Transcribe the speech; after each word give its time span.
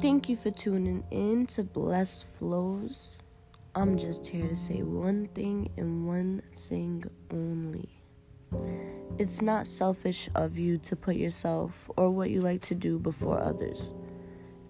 Thank 0.00 0.30
you 0.30 0.36
for 0.36 0.50
tuning 0.50 1.04
in 1.10 1.44
to 1.48 1.62
Blessed 1.62 2.24
Flows. 2.32 3.18
I'm 3.74 3.98
just 3.98 4.26
here 4.26 4.48
to 4.48 4.56
say 4.56 4.82
one 4.82 5.26
thing 5.34 5.70
and 5.76 6.08
one 6.08 6.40
thing 6.56 7.04
only. 7.30 7.90
It's 9.18 9.42
not 9.42 9.66
selfish 9.66 10.30
of 10.34 10.56
you 10.56 10.78
to 10.78 10.96
put 10.96 11.16
yourself 11.16 11.90
or 11.98 12.08
what 12.08 12.30
you 12.30 12.40
like 12.40 12.62
to 12.62 12.74
do 12.74 12.98
before 12.98 13.42
others. 13.42 13.92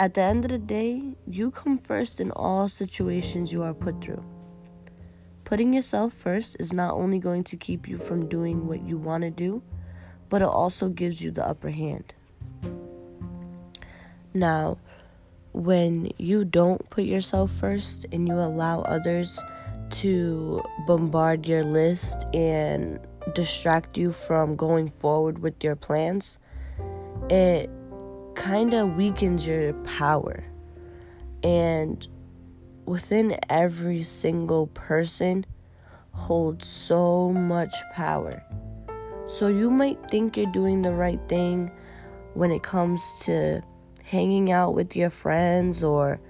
At 0.01 0.15
the 0.15 0.23
end 0.23 0.47
of 0.47 0.51
the 0.51 0.59
day, 0.59 1.15
you 1.29 1.53
come 1.53 1.77
first 1.77 2.21
in 2.21 2.33
all 2.33 2.69
situations 2.69 3.53
you 3.53 3.63
are 3.63 3.73
put 3.73 4.03
through. 4.03 4.25
Putting 5.45 5.73
yourself 5.73 6.13
first 6.13 6.57
is 6.59 6.73
not 6.73 6.95
only 6.95 7.21
going 7.21 7.45
to 7.45 7.57
keep 7.57 7.87
you 7.87 7.99
from 7.99 8.29
doing 8.29 8.67
what 8.67 8.83
you 8.83 8.99
want 8.99 9.23
to 9.23 9.31
do, 9.31 9.63
but 10.29 10.43
it 10.43 10.49
also 10.49 10.89
gives 10.89 11.23
you 11.23 11.31
the 11.31 11.47
upper 11.47 11.71
hand. 11.71 12.15
Now, 14.35 14.79
when 15.53 16.11
you 16.19 16.45
don't 16.45 16.89
put 16.91 17.05
yourself 17.05 17.51
first 17.51 18.07
and 18.13 18.29
you 18.29 18.35
allow 18.35 18.83
others 18.83 19.39
to 19.91 20.63
bombard 20.87 21.47
your 21.47 21.65
list 21.65 22.25
and 22.33 23.01
distract 23.35 23.97
you 23.97 24.13
from 24.13 24.57
going 24.57 24.89
forward 24.89 25.41
with 25.41 25.63
your 25.63 25.77
plans, 25.77 26.39
it 27.29 27.69
kind 28.35 28.75
of 28.75 28.95
weakens 28.97 29.47
your 29.47 29.73
power. 29.83 30.45
And 31.43 32.07
within 32.87 33.39
every 33.49 34.03
single 34.03 34.69
person 34.69 35.45
holds 36.13 36.67
so 36.67 37.31
much 37.31 37.75
power. 37.93 38.43
So 39.27 39.49
you 39.49 39.71
might 39.71 39.99
think 40.11 40.37
you're 40.37 40.51
doing 40.53 40.83
the 40.83 40.93
right 40.93 41.21
thing 41.29 41.71
when 42.35 42.51
it 42.51 42.63
comes 42.63 43.15
to 43.23 43.63
hanging 44.11 44.51
out 44.51 44.75
with 44.75 44.97
your 44.97 45.11
friends 45.11 45.83
or 45.83 46.21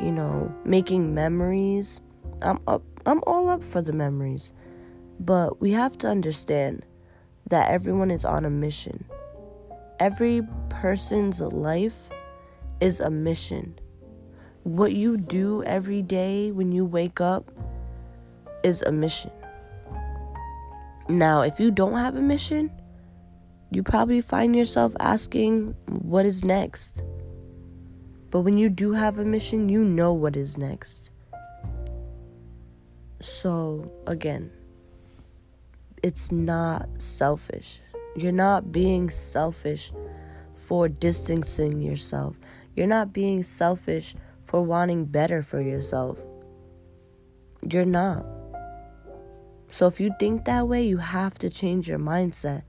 you 0.00 0.12
know, 0.12 0.52
making 0.64 1.14
memories. 1.14 2.00
I'm 2.42 2.60
up 2.66 2.82
I'm 3.06 3.22
all 3.26 3.48
up 3.48 3.62
for 3.62 3.82
the 3.82 3.92
memories. 3.92 4.52
But 5.20 5.60
we 5.60 5.72
have 5.72 5.96
to 5.98 6.08
understand 6.08 6.84
that 7.48 7.70
everyone 7.70 8.10
is 8.10 8.24
on 8.24 8.44
a 8.44 8.50
mission. 8.50 9.04
Every 10.00 10.42
person's 10.70 11.40
life 11.40 12.08
is 12.80 13.00
a 13.00 13.10
mission. 13.10 13.78
What 14.64 14.94
you 14.94 15.16
do 15.16 15.62
every 15.64 16.02
day 16.02 16.50
when 16.50 16.72
you 16.72 16.84
wake 16.84 17.20
up 17.20 17.52
is 18.64 18.82
a 18.82 18.90
mission. 18.90 19.30
Now, 21.08 21.42
if 21.42 21.60
you 21.60 21.70
don't 21.70 21.98
have 21.98 22.16
a 22.16 22.20
mission, 22.20 22.72
you 23.70 23.82
probably 23.82 24.22
find 24.22 24.56
yourself 24.56 24.96
asking, 24.98 25.76
What 25.86 26.24
is 26.24 26.42
next? 26.42 27.04
But 28.34 28.40
when 28.40 28.58
you 28.58 28.68
do 28.68 28.90
have 28.90 29.20
a 29.20 29.24
mission, 29.24 29.68
you 29.68 29.84
know 29.84 30.12
what 30.12 30.36
is 30.36 30.58
next. 30.58 31.10
So, 33.20 33.92
again, 34.08 34.50
it's 36.02 36.32
not 36.32 36.88
selfish. 36.98 37.80
You're 38.16 38.32
not 38.32 38.72
being 38.72 39.08
selfish 39.08 39.92
for 40.56 40.88
distancing 40.88 41.80
yourself. 41.80 42.36
You're 42.74 42.88
not 42.88 43.12
being 43.12 43.44
selfish 43.44 44.16
for 44.42 44.62
wanting 44.62 45.04
better 45.04 45.40
for 45.40 45.60
yourself. 45.60 46.18
You're 47.70 47.84
not. 47.84 48.26
So 49.70 49.86
if 49.86 50.00
you 50.00 50.12
think 50.18 50.46
that 50.46 50.66
way, 50.66 50.82
you 50.82 50.96
have 50.96 51.38
to 51.38 51.48
change 51.48 51.88
your 51.88 52.00
mindset. 52.00 52.64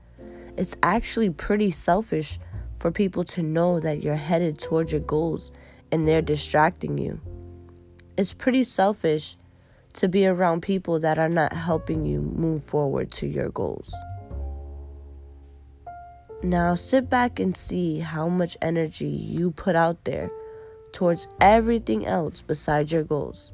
It's 0.56 0.76
actually 0.84 1.30
pretty 1.30 1.72
selfish 1.72 2.38
for 2.86 2.92
people 2.92 3.24
to 3.24 3.42
know 3.42 3.80
that 3.80 4.00
you're 4.00 4.14
headed 4.14 4.60
towards 4.60 4.92
your 4.92 5.00
goals 5.00 5.50
and 5.90 6.06
they're 6.06 6.22
distracting 6.22 6.96
you. 6.96 7.20
It's 8.16 8.32
pretty 8.32 8.62
selfish 8.62 9.34
to 9.94 10.06
be 10.06 10.24
around 10.24 10.60
people 10.60 11.00
that 11.00 11.18
are 11.18 11.28
not 11.28 11.52
helping 11.52 12.04
you 12.04 12.20
move 12.20 12.62
forward 12.62 13.10
to 13.10 13.26
your 13.26 13.48
goals. 13.48 13.92
Now 16.44 16.76
sit 16.76 17.10
back 17.10 17.40
and 17.40 17.56
see 17.56 17.98
how 17.98 18.28
much 18.28 18.56
energy 18.62 19.08
you 19.08 19.50
put 19.50 19.74
out 19.74 20.04
there 20.04 20.30
towards 20.92 21.26
everything 21.40 22.06
else 22.06 22.40
besides 22.40 22.92
your 22.92 23.02
goals. 23.02 23.52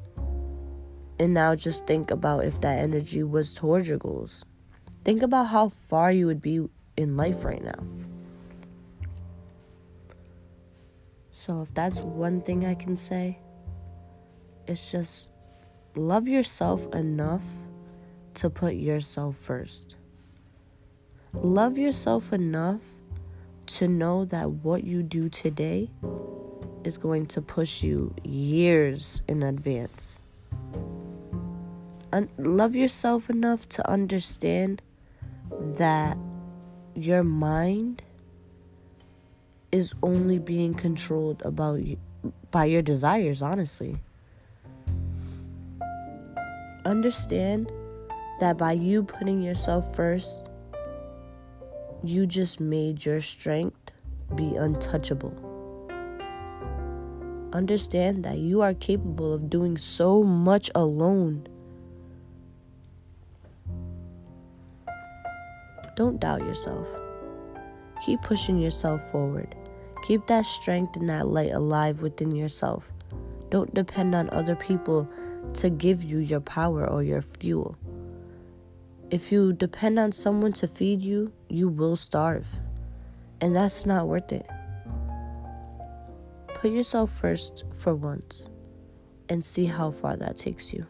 And 1.17 1.33
now 1.33 1.55
just 1.55 1.87
think 1.87 2.11
about 2.11 2.45
if 2.45 2.61
that 2.61 2.77
energy 2.77 3.23
was 3.23 3.55
towards 3.55 3.89
your 3.89 3.97
goals. 3.97 4.45
Think 5.03 5.23
about 5.23 5.45
how 5.45 5.69
far 5.69 6.11
you 6.11 6.27
would 6.27 6.43
be 6.43 6.69
in 6.95 7.17
life 7.17 7.43
right 7.43 7.63
now. 7.63 8.02
So, 11.45 11.61
if 11.61 11.73
that's 11.73 11.99
one 11.99 12.39
thing 12.39 12.65
I 12.65 12.73
can 12.73 12.95
say, 12.95 13.37
it's 14.65 14.89
just 14.93 15.29
love 15.93 16.25
yourself 16.25 16.87
enough 16.95 17.41
to 18.35 18.49
put 18.49 18.75
yourself 18.75 19.35
first. 19.35 19.97
Love 21.33 21.77
yourself 21.77 22.31
enough 22.31 22.79
to 23.65 23.89
know 23.89 24.23
that 24.23 24.51
what 24.51 24.85
you 24.85 25.03
do 25.03 25.27
today 25.27 25.89
is 26.85 26.97
going 26.97 27.25
to 27.25 27.41
push 27.41 27.83
you 27.83 28.15
years 28.23 29.21
in 29.27 29.43
advance. 29.43 30.21
Un- 32.13 32.29
love 32.37 32.73
yourself 32.73 33.29
enough 33.29 33.67
to 33.67 33.89
understand 33.89 34.81
that 35.59 36.17
your 36.95 37.21
mind 37.21 38.01
is 39.73 39.91
only 40.03 40.37
being 40.37 40.75
controlled 40.75 41.41
about 41.43 41.81
you, 41.81 41.97
by 42.51 42.65
your 42.65 42.83
desires, 42.83 43.41
honestly. 43.41 43.97
Understand 46.85 47.71
that 48.39 48.55
by 48.55 48.73
you 48.73 49.01
putting 49.01 49.41
yourself 49.41 49.95
first, 49.95 50.51
you 52.03 52.27
just 52.27 52.59
made 52.59 53.03
your 53.03 53.19
strength 53.19 53.91
be 54.35 54.55
untouchable. 54.55 55.33
Understand 57.51 58.23
that 58.25 58.37
you 58.37 58.61
are 58.61 58.75
capable 58.75 59.33
of 59.33 59.49
doing 59.49 59.75
so 59.77 60.21
much 60.21 60.69
alone. 60.75 61.47
Don't 65.95 66.19
doubt 66.19 66.41
yourself. 66.41 66.87
Keep 68.05 68.21
pushing 68.21 68.59
yourself 68.59 69.01
forward. 69.11 69.55
Keep 70.03 70.27
that 70.27 70.45
strength 70.45 70.97
and 70.97 71.07
that 71.07 71.27
light 71.27 71.53
alive 71.53 72.01
within 72.01 72.35
yourself. 72.35 72.91
Don't 73.49 73.73
depend 73.73 74.13
on 74.13 74.29
other 74.31 74.53
people 74.53 75.07
to 75.53 75.69
give 75.69 76.03
you 76.03 76.17
your 76.17 76.41
power 76.41 76.85
or 76.85 77.03
your 77.03 77.21
fuel. 77.21 77.77
If 79.09 79.31
you 79.31 79.53
depend 79.53 79.97
on 79.97 80.11
someone 80.11 80.51
to 80.53 80.67
feed 80.67 81.01
you, 81.01 81.31
you 81.47 81.69
will 81.69 81.95
starve. 81.95 82.47
And 83.39 83.55
that's 83.55 83.85
not 83.85 84.09
worth 84.09 84.33
it. 84.33 84.45
Put 86.53 86.71
yourself 86.71 87.09
first 87.09 87.63
for 87.73 87.95
once 87.95 88.49
and 89.29 89.45
see 89.45 89.67
how 89.67 89.91
far 89.91 90.17
that 90.17 90.37
takes 90.37 90.73
you. 90.73 90.85